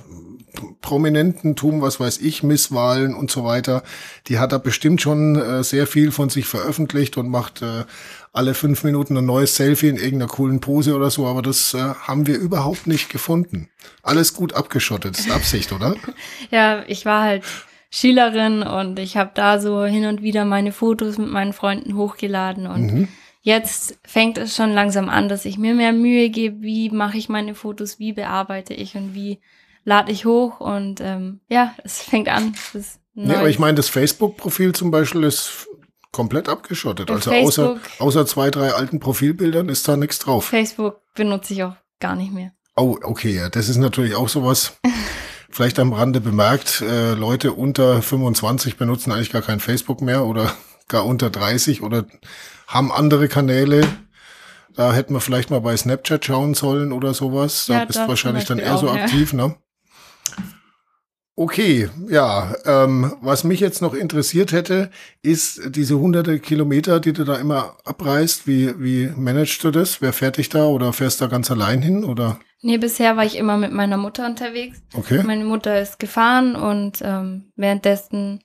Prominententum, 0.80 1.80
was 1.80 2.00
weiß 2.00 2.18
ich, 2.18 2.42
Misswahlen 2.42 3.14
und 3.14 3.30
so 3.30 3.44
weiter. 3.44 3.82
Die 4.28 4.38
hat 4.38 4.52
da 4.52 4.58
bestimmt 4.58 5.00
schon 5.00 5.36
äh, 5.36 5.64
sehr 5.64 5.86
viel 5.86 6.12
von 6.12 6.28
sich 6.28 6.46
veröffentlicht 6.46 7.16
und 7.16 7.28
macht 7.28 7.62
äh, 7.62 7.84
alle 8.32 8.54
fünf 8.54 8.82
Minuten 8.84 9.16
ein 9.16 9.26
neues 9.26 9.56
Selfie 9.56 9.88
in 9.88 9.96
irgendeiner 9.96 10.28
coolen 10.28 10.60
Pose 10.60 10.94
oder 10.94 11.10
so, 11.10 11.26
aber 11.26 11.42
das 11.42 11.74
äh, 11.74 11.78
haben 11.78 12.26
wir 12.26 12.38
überhaupt 12.38 12.86
nicht 12.86 13.10
gefunden. 13.10 13.68
Alles 14.02 14.34
gut 14.34 14.54
abgeschottet, 14.54 15.18
das 15.18 15.26
ist 15.26 15.32
Absicht, 15.32 15.72
oder? 15.72 15.94
ja, 16.50 16.82
ich 16.86 17.04
war 17.04 17.22
halt 17.22 17.44
Schülerin 17.90 18.62
und 18.62 18.98
ich 18.98 19.18
habe 19.18 19.32
da 19.34 19.60
so 19.60 19.84
hin 19.84 20.06
und 20.06 20.22
wieder 20.22 20.46
meine 20.46 20.72
Fotos 20.72 21.18
mit 21.18 21.28
meinen 21.28 21.52
Freunden 21.52 21.94
hochgeladen 21.94 22.66
und 22.66 22.86
mhm. 22.92 23.08
jetzt 23.42 23.98
fängt 24.02 24.38
es 24.38 24.56
schon 24.56 24.72
langsam 24.72 25.10
an, 25.10 25.28
dass 25.28 25.44
ich 25.44 25.58
mir 25.58 25.74
mehr 25.74 25.92
Mühe 25.92 26.30
gebe, 26.30 26.62
wie 26.62 26.88
mache 26.88 27.18
ich 27.18 27.28
meine 27.28 27.54
Fotos, 27.54 27.98
wie 27.98 28.14
bearbeite 28.14 28.72
ich 28.72 28.94
und 28.94 29.14
wie 29.14 29.40
lade 29.84 30.12
ich 30.12 30.24
hoch 30.24 30.60
und 30.60 31.00
ähm, 31.00 31.40
ja, 31.48 31.74
es 31.84 32.00
fängt 32.02 32.28
an. 32.28 32.54
ja, 33.14 33.38
aber 33.38 33.48
ich 33.48 33.58
meine, 33.58 33.74
das 33.74 33.88
Facebook-Profil 33.88 34.72
zum 34.72 34.90
Beispiel 34.90 35.24
ist 35.24 35.68
Komplett 36.12 36.46
abgeschottet. 36.50 37.08
In 37.08 37.16
also 37.16 37.30
außer, 37.32 37.62
Facebook- 37.76 37.80
außer 38.00 38.26
zwei, 38.26 38.50
drei 38.50 38.74
alten 38.74 39.00
Profilbildern 39.00 39.70
ist 39.70 39.88
da 39.88 39.96
nichts 39.96 40.18
drauf. 40.18 40.44
Facebook 40.44 41.00
benutze 41.14 41.54
ich 41.54 41.64
auch 41.64 41.74
gar 42.00 42.16
nicht 42.16 42.32
mehr. 42.32 42.52
Oh, 42.76 42.98
okay, 43.02 43.34
ja, 43.34 43.48
das 43.48 43.70
ist 43.70 43.78
natürlich 43.78 44.14
auch 44.14 44.28
sowas. 44.28 44.76
Vielleicht 45.50 45.78
am 45.78 45.94
Rande 45.94 46.20
bemerkt, 46.20 46.82
äh, 46.82 47.14
Leute 47.14 47.52
unter 47.52 48.02
25 48.02 48.76
benutzen 48.76 49.10
eigentlich 49.10 49.32
gar 49.32 49.40
kein 49.42 49.58
Facebook 49.60 50.02
mehr 50.02 50.26
oder 50.26 50.52
gar 50.88 51.06
unter 51.06 51.30
30 51.30 51.82
oder 51.82 52.04
haben 52.66 52.92
andere 52.92 53.28
Kanäle. 53.28 53.86
Da 54.74 54.92
hätten 54.92 55.14
wir 55.14 55.20
vielleicht 55.20 55.50
mal 55.50 55.60
bei 55.60 55.76
Snapchat 55.76 56.24
schauen 56.24 56.52
sollen 56.54 56.92
oder 56.92 57.12
sowas. 57.14 57.66
Da 57.66 57.80
Ja, 57.80 57.84
bist 57.86 57.98
du 57.98 58.08
wahrscheinlich 58.08 58.44
dann 58.44 58.58
eher 58.58 58.76
so 58.78 58.88
auch, 58.88 58.96
ja. 58.96 59.04
aktiv, 59.04 59.32
ne? 59.34 59.54
Okay, 61.34 61.88
ja, 62.10 62.54
ähm, 62.66 63.16
was 63.22 63.42
mich 63.42 63.58
jetzt 63.60 63.80
noch 63.80 63.94
interessiert 63.94 64.52
hätte, 64.52 64.90
ist 65.22 65.74
diese 65.74 65.98
hunderte 65.98 66.38
Kilometer, 66.38 67.00
die 67.00 67.14
du 67.14 67.24
da 67.24 67.36
immer 67.36 67.78
abreist. 67.84 68.46
Wie, 68.46 68.78
wie 68.78 69.10
managst 69.16 69.64
du 69.64 69.70
das? 69.70 70.02
Wer 70.02 70.12
fährt 70.12 70.36
dich 70.36 70.50
da 70.50 70.66
oder 70.66 70.92
fährst 70.92 71.20
du 71.20 71.24
da 71.24 71.30
ganz 71.30 71.50
allein 71.50 71.80
hin 71.80 72.04
oder? 72.04 72.38
Nee, 72.60 72.76
bisher 72.76 73.16
war 73.16 73.24
ich 73.24 73.36
immer 73.36 73.56
mit 73.56 73.72
meiner 73.72 73.96
Mutter 73.96 74.26
unterwegs. 74.26 74.82
Okay. 74.94 75.22
Meine 75.24 75.44
Mutter 75.44 75.80
ist 75.80 75.98
gefahren 75.98 76.54
und 76.54 77.00
ähm, 77.02 77.50
währenddessen, 77.56 78.44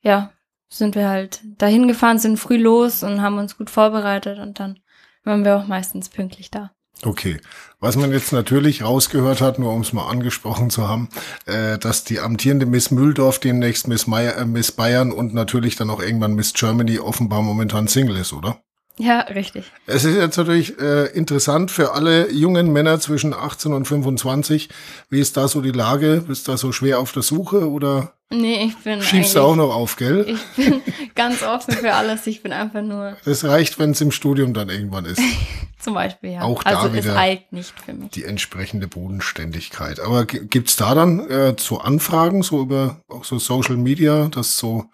ja, 0.00 0.32
sind 0.68 0.94
wir 0.94 1.08
halt 1.08 1.40
dahin 1.58 1.88
gefahren, 1.88 2.20
sind 2.20 2.38
früh 2.38 2.56
los 2.56 3.02
und 3.02 3.20
haben 3.20 3.38
uns 3.38 3.58
gut 3.58 3.70
vorbereitet 3.70 4.38
und 4.38 4.60
dann 4.60 4.78
waren 5.24 5.44
wir 5.44 5.56
auch 5.56 5.66
meistens 5.66 6.08
pünktlich 6.08 6.50
da. 6.50 6.70
Okay. 7.02 7.38
Was 7.82 7.96
man 7.96 8.12
jetzt 8.12 8.32
natürlich 8.32 8.82
rausgehört 8.82 9.40
hat, 9.40 9.58
nur 9.58 9.72
um 9.72 9.80
es 9.80 9.94
mal 9.94 10.08
angesprochen 10.08 10.68
zu 10.68 10.86
haben, 10.86 11.08
äh, 11.46 11.78
dass 11.78 12.04
die 12.04 12.20
amtierende 12.20 12.66
Miss 12.66 12.90
Mühldorf 12.90 13.38
demnächst 13.38 13.88
Miss, 13.88 14.06
Meier, 14.06 14.36
äh, 14.36 14.44
Miss 14.44 14.72
Bayern 14.72 15.12
und 15.12 15.32
natürlich 15.32 15.76
dann 15.76 15.88
auch 15.88 16.02
irgendwann 16.02 16.34
Miss 16.34 16.52
Germany 16.52 16.98
offenbar 16.98 17.40
momentan 17.40 17.88
Single 17.88 18.16
ist, 18.16 18.34
oder? 18.34 18.60
Ja, 18.98 19.20
richtig. 19.20 19.64
Es 19.86 20.04
ist 20.04 20.14
jetzt 20.14 20.36
natürlich 20.36 20.78
äh, 20.78 21.06
interessant 21.06 21.70
für 21.70 21.92
alle 21.92 22.30
jungen 22.30 22.70
Männer 22.70 23.00
zwischen 23.00 23.32
18 23.32 23.72
und 23.72 23.86
25. 23.86 24.68
Wie 25.08 25.20
ist 25.20 25.38
da 25.38 25.48
so 25.48 25.62
die 25.62 25.70
Lage? 25.70 26.22
Bist 26.28 26.46
du 26.46 26.52
da 26.52 26.58
so 26.58 26.70
schwer 26.70 26.98
auf 26.98 27.12
der 27.12 27.22
Suche 27.22 27.70
oder 27.70 28.12
Nee, 28.32 28.64
ich 28.66 28.76
bin 28.78 29.02
schiebst 29.02 29.34
du 29.34 29.40
auch 29.40 29.56
noch 29.56 29.74
auf, 29.74 29.96
gell? 29.96 30.24
Ich 30.28 30.64
bin 30.64 30.80
ganz 31.16 31.42
offen 31.42 31.74
für 31.74 31.94
alles. 31.94 32.26
Ich 32.28 32.42
bin 32.42 32.52
einfach 32.52 32.82
nur 32.82 33.16
Das 33.24 33.44
reicht, 33.44 33.78
wenn 33.80 33.90
es 33.90 34.00
im 34.00 34.12
Studium 34.12 34.54
dann 34.54 34.68
irgendwann 34.68 35.04
ist. 35.04 35.20
zum 35.80 35.94
Beispiel, 35.94 36.30
ja. 36.34 36.42
Auch 36.42 36.62
da 36.62 36.78
also 36.80 36.96
es 36.96 37.04
wieder- 37.04 37.16
eilt 37.16 37.52
nicht 37.52 37.72
für 37.84 37.92
mich. 37.92 38.10
die 38.10 38.24
entsprechende 38.24 38.86
Bodenständigkeit. 38.86 39.98
Aber 39.98 40.26
gi- 40.26 40.46
gibt's 40.46 40.76
da 40.76 40.94
dann 40.94 41.20
äh, 41.28 41.54
so 41.58 41.78
Anfragen, 41.80 42.42
so 42.42 42.60
über 42.60 43.00
auch 43.08 43.24
so 43.24 43.38
Social 43.38 43.76
Media, 43.76 44.28
dass 44.28 44.56
so 44.56 44.84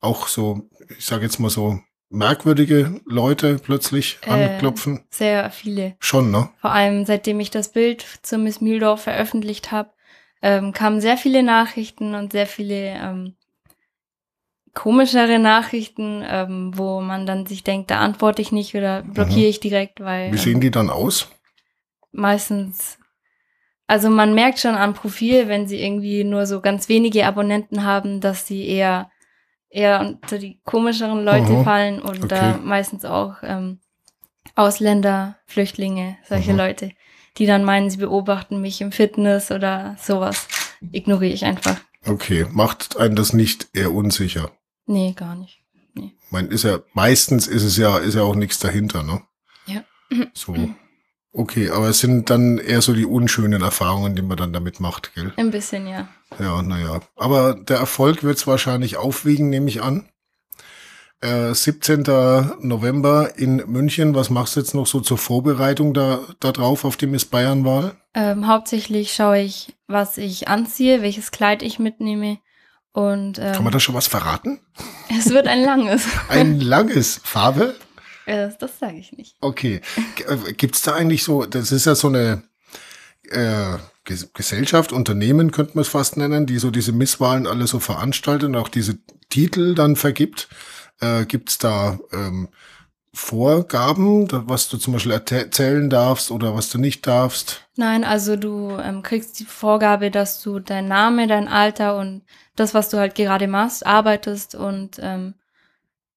auch 0.00 0.26
so, 0.26 0.68
ich 0.98 1.06
sage 1.06 1.22
jetzt 1.22 1.38
mal 1.38 1.50
so 1.50 1.78
merkwürdige 2.10 3.00
Leute 3.06 3.56
plötzlich 3.62 4.18
Äh. 4.26 4.30
anklopfen? 4.30 5.04
Sehr 5.10 5.50
viele. 5.50 5.94
Schon, 6.00 6.30
ne? 6.30 6.50
Vor 6.60 6.70
allem 6.72 7.04
seitdem 7.06 7.38
ich 7.40 7.50
das 7.50 7.70
Bild 7.72 8.04
zur 8.22 8.38
Miss 8.38 8.60
Mühldorf 8.60 9.02
veröffentlicht 9.02 9.72
habe, 9.72 9.90
ähm, 10.44 10.74
kamen 10.74 11.00
sehr 11.00 11.16
viele 11.16 11.42
Nachrichten 11.42 12.14
und 12.14 12.32
sehr 12.32 12.46
viele 12.46 12.74
ähm, 12.74 13.34
komischere 14.74 15.38
Nachrichten, 15.38 16.22
ähm, 16.26 16.72
wo 16.76 17.00
man 17.00 17.24
dann 17.24 17.46
sich 17.46 17.64
denkt, 17.64 17.90
da 17.90 18.00
antworte 18.00 18.42
ich 18.42 18.52
nicht 18.52 18.74
oder 18.74 19.00
blockiere 19.02 19.48
ich 19.48 19.60
direkt, 19.60 20.00
weil 20.00 20.32
Wie 20.32 20.36
sehen 20.38 20.56
ähm, 20.56 20.60
die 20.60 20.70
dann 20.70 20.90
aus? 20.90 21.30
meistens, 22.12 22.98
also 23.86 24.10
man 24.10 24.34
merkt 24.34 24.58
schon 24.58 24.74
am 24.74 24.92
Profil, 24.92 25.48
wenn 25.48 25.66
sie 25.66 25.82
irgendwie 25.82 26.24
nur 26.24 26.44
so 26.44 26.60
ganz 26.60 26.90
wenige 26.90 27.26
Abonnenten 27.26 27.84
haben, 27.84 28.20
dass 28.20 28.46
sie 28.46 28.68
eher 28.68 29.10
eher 29.70 30.00
unter 30.00 30.38
die 30.38 30.60
komischeren 30.62 31.24
Leute 31.24 31.54
Mhm. 31.54 31.64
fallen 31.64 32.02
und 32.02 32.30
da 32.30 32.52
Okay. 32.52 32.66
meistens 32.66 33.04
auch 33.06 33.36
ähm, 33.42 33.80
Ausländer, 34.56 35.38
Flüchtlinge, 35.46 36.18
solche 36.28 36.52
Mhm. 36.52 36.58
Leute, 36.58 36.90
die 37.38 37.46
dann 37.46 37.64
meinen, 37.64 37.90
sie 37.90 37.98
beobachten 37.98 38.60
mich 38.60 38.80
im 38.80 38.92
Fitness 38.92 39.50
oder 39.50 39.96
sowas, 40.00 40.46
ignoriere 40.92 41.32
ich 41.34 41.44
einfach. 41.44 41.76
Okay, 42.06 42.46
macht 42.50 42.98
einen 42.98 43.16
das 43.16 43.32
nicht 43.32 43.68
eher 43.72 43.92
unsicher? 43.92 44.50
Nee, 44.86 45.12
gar 45.16 45.34
nicht. 45.34 45.60
Ich 45.94 46.30
meine, 46.30 46.48
ist 46.48 46.64
ja, 46.64 46.80
meistens 46.92 47.46
ist 47.46 47.62
es 47.62 47.76
ja, 47.76 47.98
ist 47.98 48.14
ja 48.14 48.22
auch 48.22 48.34
nichts 48.34 48.58
dahinter, 48.58 49.02
ne? 49.02 49.22
Ja. 49.66 49.84
So. 50.32 50.56
Okay, 51.32 51.70
aber 51.70 51.88
es 51.88 51.98
sind 51.98 52.30
dann 52.30 52.58
eher 52.58 52.80
so 52.80 52.92
die 52.92 53.06
unschönen 53.06 53.62
Erfahrungen, 53.62 54.14
die 54.14 54.22
man 54.22 54.36
dann 54.36 54.52
damit 54.52 54.78
macht, 54.78 55.14
gell? 55.14 55.32
Ein 55.36 55.50
bisschen, 55.50 55.86
ja. 55.86 56.08
Ja, 56.38 56.62
naja. 56.62 57.00
Aber 57.16 57.54
der 57.54 57.78
Erfolg 57.78 58.22
wird 58.22 58.36
es 58.36 58.46
wahrscheinlich 58.46 58.96
aufwiegen, 58.96 59.50
nehme 59.50 59.68
ich 59.68 59.82
an. 59.82 60.08
Äh, 61.24 61.54
17. 61.54 62.02
November 62.60 63.32
in 63.38 63.56
München. 63.66 64.14
Was 64.14 64.28
machst 64.28 64.56
du 64.56 64.60
jetzt 64.60 64.74
noch 64.74 64.86
so 64.86 65.00
zur 65.00 65.16
Vorbereitung 65.16 65.94
da, 65.94 66.20
da 66.38 66.52
drauf 66.52 66.84
auf 66.84 66.98
die 66.98 67.06
Miss 67.06 67.24
Bayern-Wahl? 67.24 67.94
Ähm, 68.12 68.46
hauptsächlich 68.46 69.14
schaue 69.14 69.40
ich, 69.40 69.74
was 69.86 70.18
ich 70.18 70.48
anziehe, 70.48 71.00
welches 71.00 71.30
Kleid 71.30 71.62
ich 71.62 71.78
mitnehme 71.78 72.38
und 72.92 73.38
ähm, 73.38 73.52
Kann 73.54 73.64
man 73.64 73.72
da 73.72 73.80
schon 73.80 73.94
was 73.94 74.06
verraten? 74.06 74.60
es 75.18 75.30
wird 75.30 75.48
ein 75.48 75.62
langes. 75.64 76.04
Ein 76.28 76.60
langes 76.60 77.20
Farbe? 77.24 77.74
Äh, 78.26 78.50
das 78.60 78.78
sage 78.78 78.98
ich 78.98 79.12
nicht. 79.12 79.36
Okay. 79.40 79.80
Äh, 80.28 80.52
Gibt's 80.52 80.82
da 80.82 80.92
eigentlich 80.94 81.24
so, 81.24 81.46
das 81.46 81.72
ist 81.72 81.86
ja 81.86 81.94
so 81.94 82.08
eine 82.08 82.42
äh, 83.30 83.76
Ges- 84.06 84.28
Gesellschaft, 84.34 84.92
Unternehmen 84.92 85.50
könnte 85.52 85.72
man 85.76 85.82
es 85.82 85.88
fast 85.88 86.18
nennen, 86.18 86.44
die 86.44 86.58
so 86.58 86.70
diese 86.70 86.92
Misswahlen 86.92 87.46
alle 87.46 87.66
so 87.66 87.80
veranstaltet 87.80 88.50
und 88.50 88.56
auch 88.56 88.68
diese 88.68 88.98
Titel 89.30 89.74
dann 89.74 89.96
vergibt. 89.96 90.48
Äh, 91.00 91.24
Gibt's 91.26 91.58
da 91.58 91.98
ähm, 92.12 92.48
Vorgaben, 93.12 94.28
was 94.48 94.68
du 94.68 94.76
zum 94.76 94.92
Beispiel 94.94 95.12
erzäh- 95.12 95.44
erzählen 95.44 95.88
darfst 95.88 96.30
oder 96.30 96.54
was 96.56 96.70
du 96.70 96.78
nicht 96.78 97.06
darfst? 97.06 97.66
Nein, 97.76 98.04
also 98.04 98.36
du 98.36 98.70
ähm, 98.78 99.02
kriegst 99.02 99.38
die 99.40 99.44
Vorgabe, 99.44 100.10
dass 100.10 100.42
du 100.42 100.58
dein 100.60 100.88
Name, 100.88 101.26
dein 101.26 101.48
Alter 101.48 101.96
und 101.96 102.22
das, 102.56 102.74
was 102.74 102.88
du 102.88 102.98
halt 102.98 103.14
gerade 103.14 103.46
machst, 103.48 103.86
arbeitest 103.86 104.54
und 104.54 104.98
ähm, 105.00 105.34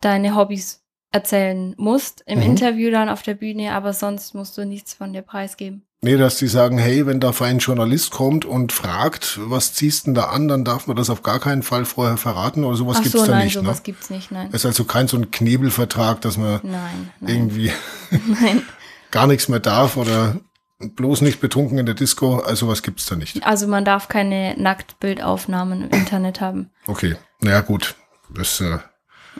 deine 0.02 0.36
Hobbys 0.36 0.84
erzählen 1.12 1.74
musst 1.78 2.24
im 2.28 2.40
Mhm. 2.40 2.46
Interview 2.46 2.92
dann 2.92 3.10
auf 3.10 3.24
der 3.24 3.36
Bühne, 3.36 3.74
aber 3.74 3.94
sonst 3.94 4.34
musst 4.36 4.58
du 4.58 4.66
nichts 4.66 4.94
von 4.94 5.14
dir 5.14 5.22
preisgeben. 5.24 5.87
Nee, 6.02 6.16
dass 6.16 6.38
die 6.38 6.48
sagen, 6.48 6.78
hey, 6.78 7.08
wenn 7.08 7.20
da 7.20 7.32
ein 7.40 7.58
Journalist 7.58 8.12
kommt 8.12 8.46
und 8.46 8.72
fragt, 8.72 9.40
was 9.42 9.74
ziehst 9.74 10.06
denn 10.06 10.14
da 10.14 10.26
an, 10.26 10.48
dann 10.48 10.64
darf 10.64 10.86
man 10.86 10.96
das 10.96 11.10
auf 11.10 11.24
gar 11.24 11.40
keinen 11.40 11.64
Fall 11.64 11.86
vorher 11.86 12.18
verraten 12.18 12.64
oder 12.64 12.78
sowas 12.78 12.98
Ach 13.00 13.04
gibt's 13.04 13.18
so, 13.18 13.26
da 13.26 13.32
nein, 13.32 13.46
nicht, 13.46 13.56
ne? 13.56 13.64
sowas 13.64 13.82
gibt's 13.82 14.10
nicht, 14.12 14.32
nein. 14.32 14.50
Es 14.52 14.62
ist 14.62 14.68
also 14.68 14.84
kein 14.84 15.08
so 15.08 15.18
ein 15.18 15.32
Knebelvertrag, 15.32 16.22
dass 16.22 16.38
man 16.38 16.60
Nein, 16.62 17.12
nein, 17.20 17.36
irgendwie 17.36 17.72
nein. 18.12 18.62
gar 19.12 19.26
nichts 19.26 19.50
mehr 19.50 19.60
darf 19.60 19.98
oder 19.98 20.40
bloß 20.80 21.22
nicht 21.22 21.40
betrunken 21.40 21.80
in 21.80 21.88
der 21.88 21.96
Disco. 21.96 22.38
Also 22.42 22.68
was 22.68 22.84
gibt's 22.84 23.08
da 23.08 23.16
nicht. 23.16 23.44
Also 23.44 23.68
man 23.68 23.84
darf 23.84 24.08
keine 24.08 24.56
Nacktbildaufnahmen 24.56 25.90
im 25.90 25.90
Internet 25.90 26.42
haben. 26.42 26.70
Okay, 26.86 27.16
naja 27.42 27.62
gut. 27.62 27.96
Das 28.30 28.62
äh, 28.62 28.78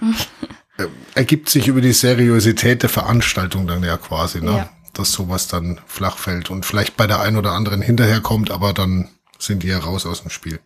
äh, 0.78 0.88
ergibt 1.14 1.50
sich 1.50 1.68
über 1.68 1.82
die 1.82 1.94
Seriosität 1.94 2.82
der 2.82 2.90
Veranstaltung 2.90 3.68
dann 3.68 3.84
ja 3.84 3.98
quasi, 3.98 4.42
ne? 4.42 4.52
Ja. 4.52 4.70
Dass 4.94 5.12
sowas 5.12 5.48
dann 5.48 5.80
flach 5.86 6.18
fällt 6.18 6.50
und 6.50 6.66
vielleicht 6.66 6.98
bei 6.98 7.08
der 7.08 7.22
einen 7.22 7.38
oder 7.38 7.52
anderen 7.52 7.82
hinterherkommt, 7.82 8.52
aber 8.52 8.74
dann 8.74 9.10
sind 9.38 9.64
die 9.64 9.68
ja 9.68 9.80
raus 9.80 10.06
aus 10.06 10.22
dem 10.22 10.32
Spiel. 10.32 10.60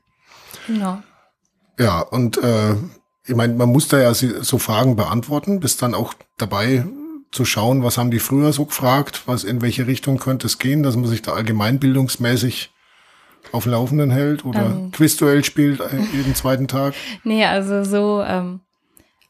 Genau. 0.68 1.02
Ja, 1.78 2.00
und 2.00 2.38
äh, 2.38 2.76
ich 3.26 3.36
meine, 3.36 3.54
man 3.54 3.70
muss 3.70 3.88
da 3.88 4.00
ja 4.00 4.14
so 4.14 4.58
Fragen 4.58 4.96
beantworten, 4.96 5.60
bist 5.60 5.82
dann 5.82 5.94
auch 5.94 6.14
dabei 6.38 6.86
zu 7.32 7.46
schauen, 7.46 7.84
was 7.84 7.98
haben 7.98 8.12
die 8.12 8.20
früher 8.20 8.52
so 8.52 8.66
gefragt, 8.66 9.24
was 9.26 9.44
in 9.44 9.62
welche 9.62 9.88
Richtung 9.88 10.18
könnte 10.18 10.48
es 10.48 10.60
gehen, 10.60 10.84
dass 10.84 10.96
man 10.96 11.08
sich 11.08 11.22
da 11.22 11.34
allgemeinbildungsmäßig 11.34 12.72
auf 13.52 13.66
Laufenden 13.66 14.12
hält 14.12 14.46
oder 14.46 14.66
Ähm. 14.66 14.92
Quizduell 14.92 15.44
spielt 15.44 15.80
äh, 15.80 16.00
jeden 16.14 16.36
zweiten 16.36 16.68
Tag. 16.68 16.94
Nee, 17.24 17.46
also 17.46 17.84
so 17.84 18.22
ähm, 18.22 18.60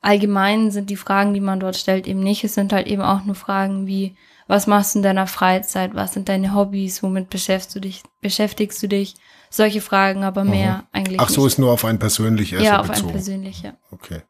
allgemein 0.01 0.71
sind 0.71 0.89
die 0.89 0.95
Fragen, 0.95 1.33
die 1.33 1.39
man 1.39 1.59
dort 1.59 1.75
stellt, 1.75 2.07
eben 2.07 2.21
nicht. 2.21 2.43
Es 2.43 2.55
sind 2.55 2.73
halt 2.73 2.87
eben 2.87 3.01
auch 3.01 3.23
nur 3.23 3.35
Fragen 3.35 3.87
wie, 3.87 4.15
was 4.51 4.67
machst 4.67 4.95
du 4.95 4.99
in 4.99 5.03
deiner 5.03 5.27
Freizeit, 5.27 5.95
was 5.95 6.11
sind 6.11 6.27
deine 6.27 6.53
Hobbys, 6.53 7.01
womit 7.01 7.29
beschäftigst 7.29 7.73
du 7.73 7.79
dich, 7.79 8.03
beschäftigst 8.19 8.83
du 8.83 8.87
dich? 8.87 9.15
Solche 9.49 9.79
Fragen, 9.79 10.25
aber 10.25 10.43
mehr 10.43 10.83
eigentlich 10.91 11.17
Mhm. 11.17 11.23
Ach 11.23 11.29
so, 11.29 11.43
nicht. 11.43 11.53
ist 11.53 11.57
nur 11.59 11.71
auf 11.71 11.85
ein 11.85 11.99
persönlich 11.99 12.51
erst 12.51 12.65
ja, 12.65 12.79
auf 12.79 12.89
ein 12.89 12.95
bezogen. 12.95 13.11
persönlich, 13.13 13.61
ja. 13.61 13.73
Okay. 13.91 14.23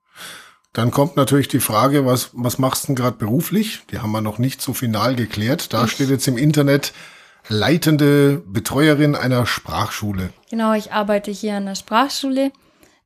Dann 0.73 0.91
kommt 0.91 1.15
natürlich 1.15 1.47
die 1.47 1.59
Frage, 1.59 2.05
was, 2.05 2.29
was 2.33 2.59
machst 2.59 2.83
du 2.83 2.87
denn 2.87 2.95
gerade 2.97 3.17
beruflich? 3.17 3.81
Die 3.91 3.99
haben 3.99 4.11
wir 4.11 4.21
noch 4.21 4.37
nicht 4.37 4.61
so 4.61 4.73
final 4.73 5.15
geklärt. 5.15 5.73
Da 5.73 5.87
steht 5.87 6.09
jetzt 6.09 6.27
im 6.27 6.37
Internet 6.37 6.93
leitende 7.49 8.43
Betreuerin 8.45 9.15
einer 9.15 9.47
Sprachschule. 9.47 10.29
Genau, 10.51 10.73
ich 10.73 10.91
arbeite 10.93 11.31
hier 11.31 11.55
an 11.55 11.65
der 11.65 11.75
Sprachschule 11.75 12.51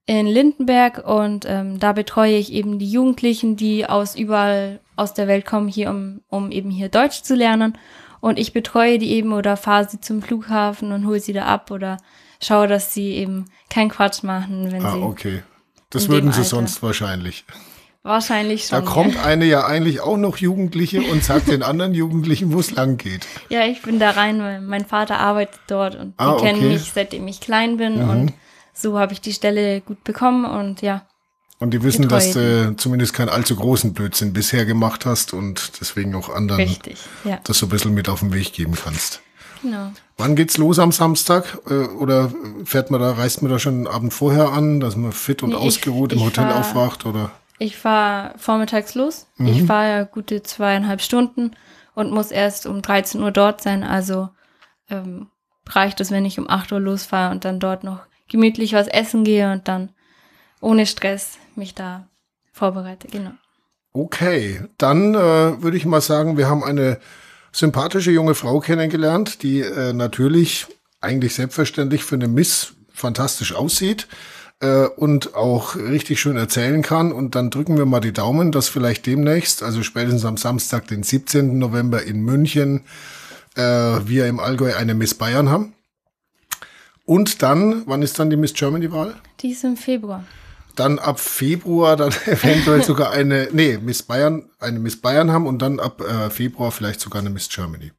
in 0.07 0.27
Lindenberg 0.27 1.03
und 1.07 1.45
ähm, 1.47 1.79
da 1.79 1.91
betreue 1.93 2.37
ich 2.37 2.53
eben 2.53 2.77
die 2.79 2.89
Jugendlichen, 2.89 3.55
die 3.55 3.85
aus 3.87 4.15
überall 4.15 4.79
aus 4.95 5.13
der 5.13 5.27
Welt 5.27 5.45
kommen, 5.45 5.67
hier 5.67 5.89
um, 5.89 6.21
um 6.29 6.51
eben 6.51 6.69
hier 6.69 6.89
Deutsch 6.89 7.23
zu 7.23 7.35
lernen. 7.35 7.77
Und 8.21 8.39
ich 8.39 8.53
betreue 8.53 8.97
die 8.99 9.11
eben 9.11 9.33
oder 9.33 9.57
fahre 9.57 9.87
sie 9.89 9.99
zum 9.99 10.21
Flughafen 10.21 10.91
und 10.91 11.05
hole 11.05 11.19
sie 11.19 11.33
da 11.33 11.45
ab 11.45 11.69
oder 11.71 11.97
schaue, 12.41 12.67
dass 12.67 12.93
sie 12.93 13.11
eben 13.15 13.45
keinen 13.69 13.89
Quatsch 13.89 14.23
machen, 14.23 14.71
wenn 14.71 14.85
Ah, 14.85 14.93
sie. 14.93 15.01
okay. 15.01 15.43
Das 15.89 16.07
würden 16.09 16.31
sie 16.31 16.39
Alter. 16.39 16.49
sonst 16.49 16.81
wahrscheinlich. 16.83 17.45
Wahrscheinlich 18.03 18.67
schon. 18.67 18.83
Da 18.85 18.89
kommt 18.91 19.17
eine 19.25 19.45
ja 19.45 19.65
eigentlich 19.65 19.99
auch 20.01 20.17
noch 20.17 20.37
Jugendliche 20.37 21.01
und 21.01 21.23
sagt 21.23 21.47
den 21.47 21.63
anderen 21.63 21.95
Jugendlichen, 21.95 22.53
wo 22.53 22.59
es 22.59 22.71
lang 22.71 22.97
geht. 22.97 23.25
Ja, 23.49 23.65
ich 23.65 23.81
bin 23.81 23.97
da 23.99 24.11
rein, 24.11 24.39
weil 24.39 24.61
mein 24.61 24.85
Vater 24.85 25.17
arbeitet 25.19 25.59
dort 25.67 25.95
und 25.95 26.13
Ah, 26.17 26.35
die 26.35 26.43
kennen 26.43 26.59
okay. 26.59 26.73
mich, 26.73 26.91
seitdem 26.93 27.27
ich 27.27 27.41
klein 27.41 27.77
bin. 27.77 27.95
Und 28.07 28.33
so 28.75 28.99
habe 28.99 29.13
ich 29.13 29.21
die 29.21 29.33
Stelle 29.33 29.81
gut 29.81 30.03
bekommen 30.03 30.45
und 30.45 30.81
ja, 30.83 31.05
Und 31.59 31.71
die 31.71 31.81
wissen, 31.81 32.03
Getreue. 32.03 32.19
dass 32.19 32.33
du 32.33 32.75
zumindest 32.77 33.13
keinen 33.13 33.29
allzu 33.29 33.55
großen 33.55 33.93
Blödsinn 33.93 34.33
bisher 34.33 34.65
gemacht 34.65 35.05
hast 35.05 35.33
und 35.33 35.79
deswegen 35.79 36.13
auch 36.15 36.29
anderen 36.29 36.61
richtig. 36.61 36.97
Ja, 37.23 37.39
das 37.45 37.57
so 37.59 37.65
ein 37.65 37.69
bisschen 37.69 37.93
mit 37.93 38.09
auf 38.09 38.19
den 38.19 38.33
Weg 38.33 38.53
geben 38.53 38.75
kannst. 38.75 39.21
genau. 39.61 39.91
Wann 40.17 40.35
geht's 40.35 40.57
los 40.57 40.79
am 40.79 40.91
Samstag? 40.93 41.57
Äh, 41.69 41.87
Oder 41.87 42.31
fährt 42.63 42.89
man 42.91 43.01
da, 43.01 43.11
reist 43.13 43.41
man 43.41 43.51
da 43.51 43.59
schon 43.59 43.73
einen 43.75 43.87
Abend 43.87 44.13
vorher 44.13 44.49
an, 44.53 44.79
dass 44.79 44.95
man 44.95 45.11
fit 45.11 45.41
und 45.43 45.49
Nee, 45.49 45.55
ich- 45.57 45.61
ausgeruht 45.61 46.13
im 46.13 46.19
ich 46.19 46.25
Hotel 46.25 46.45
fahr- 46.49 46.59
aufwacht? 46.59 47.05
Oder? 47.05 47.31
Ich 47.59 47.75
fahre 47.77 48.33
vormittags 48.37 48.95
los. 48.95 49.27
Ich 49.37 49.63
fahre 49.63 49.89
ja 49.89 50.03
gute 50.03 50.43
zweieinhalb 50.43 51.01
Stunden 51.01 51.51
und 51.95 52.11
muss 52.11 52.31
erst 52.31 52.65
um 52.65 52.81
13 52.81 53.21
Uhr 53.21 53.31
dort 53.31 53.61
sein. 53.61 53.83
Also 53.83 54.27
ähm, 54.89 55.27
reicht 55.67 55.99
es, 56.01 56.11
wenn 56.11 56.25
ich 56.25 56.37
um 56.39 56.49
8 56.49 56.71
Uhr 56.73 56.79
losfahre 56.81 57.31
und 57.31 57.43
dann 57.45 57.59
dort 57.61 57.83
noch 57.85 57.99
gemütlich 58.29 58.73
was 58.73 58.87
essen 58.87 59.23
gehe 59.23 59.51
und 59.51 59.67
dann 59.67 59.89
ohne 60.61 60.85
Stress 60.85 61.37
mich 61.55 61.75
da 61.75 62.07
vorbereite. 62.51 63.07
Genau. 63.07 63.31
Okay, 63.93 64.61
dann 64.77 65.15
äh, 65.15 65.61
würde 65.61 65.77
ich 65.77 65.85
mal 65.85 66.01
sagen, 66.01 66.37
wir 66.37 66.49
haben 66.49 66.63
eine 66.63 66.99
sympathische 67.51 68.11
junge 68.11 68.35
Frau 68.35 68.59
kennengelernt, 68.59 69.41
die 69.43 69.61
äh, 69.61 69.93
natürlich 69.93 70.67
eigentlich 70.99 71.35
selbstverständlich 71.35 72.03
für 72.03 72.15
eine 72.15 72.27
Miss 72.27 72.73
fantastisch 72.93 73.53
aussieht 73.53 74.07
äh, 74.59 74.85
und 74.85 75.35
auch 75.35 75.75
richtig 75.75 76.19
schön 76.19 76.37
erzählen 76.37 76.81
kann. 76.81 77.11
Und 77.11 77.35
dann 77.35 77.49
drücken 77.49 77.77
wir 77.77 77.85
mal 77.85 78.01
die 78.01 78.13
Daumen, 78.13 78.51
dass 78.51 78.67
vielleicht 78.67 79.05
demnächst, 79.05 79.63
also 79.63 79.83
spätestens 79.83 80.25
am 80.25 80.37
Samstag, 80.37 80.87
den 80.87 81.03
17. 81.03 81.57
November 81.57 82.03
in 82.03 82.21
München, 82.21 82.81
äh, 83.55 83.61
wir 83.61 84.27
im 84.27 84.39
Allgäu 84.39 84.75
eine 84.75 84.93
Miss 84.93 85.13
Bayern 85.13 85.49
haben. 85.49 85.73
Und 87.05 87.41
dann, 87.41 87.83
wann 87.85 88.01
ist 88.01 88.17
dann 88.19 88.29
die 88.29 88.35
Miss 88.37 88.53
Germany-Wahl? 88.53 89.15
Die 89.41 89.51
ist 89.51 89.63
im 89.63 89.77
Februar. 89.77 90.23
dann 90.75 90.99
ab 90.99 91.19
Februar 91.19 91.95
dann 91.95 92.11
eventuell 92.25 92.83
sogar 92.83 93.11
eine, 93.11 93.47
nee, 93.51 93.77
Miss 93.81 94.03
Bayern, 94.03 94.49
eine 94.59 94.79
Miss 94.79 94.99
Bayern 94.99 95.31
haben 95.31 95.47
und 95.47 95.61
dann 95.61 95.79
ab 95.79 96.01
äh, 96.01 96.29
Februar 96.29 96.71
vielleicht 96.71 96.99
sogar 96.99 97.21
eine 97.21 97.29
Miss 97.29 97.47
Germany. 97.49 97.91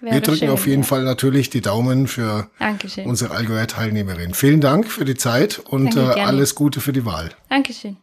Wäre 0.00 0.14
Wir 0.14 0.20
drücken 0.20 0.38
schön, 0.40 0.50
auf 0.50 0.66
jeden 0.66 0.82
ja. 0.82 0.88
Fall 0.88 1.04
natürlich 1.04 1.50
die 1.50 1.60
Daumen 1.62 2.06
für 2.06 2.48
Dankeschön. 2.58 3.06
unsere 3.06 3.34
Allgäuer 3.34 3.66
Teilnehmerin. 3.66 4.34
Vielen 4.34 4.60
Dank 4.60 4.88
für 4.88 5.04
die 5.04 5.14
Zeit 5.14 5.58
und 5.58 5.96
äh, 5.96 6.00
alles 6.00 6.54
Gute 6.54 6.80
für 6.80 6.92
die 6.92 7.04
Wahl. 7.06 7.30
Dankeschön. 7.48 7.96